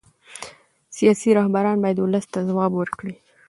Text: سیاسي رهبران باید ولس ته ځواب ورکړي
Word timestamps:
سیاسي 0.97 1.29
رهبران 1.39 1.77
باید 1.83 1.97
ولس 1.99 2.25
ته 2.33 2.39
ځواب 2.49 2.71
ورکړي 2.75 3.15